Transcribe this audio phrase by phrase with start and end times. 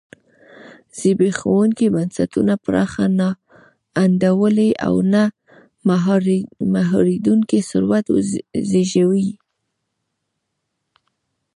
[0.97, 3.29] زبېښونکي بنسټونه پراخه نا
[4.03, 5.23] انډولي او نه
[6.77, 8.05] مهارېدونکی ثروت
[8.69, 9.29] زېږوي.